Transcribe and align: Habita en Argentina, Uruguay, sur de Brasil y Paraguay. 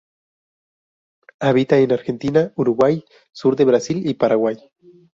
Habita 1.39 1.77
en 1.77 1.91
Argentina, 1.91 2.51
Uruguay, 2.55 3.05
sur 3.31 3.55
de 3.55 3.65
Brasil 3.65 4.01
y 4.09 4.15
Paraguay. 4.15 4.57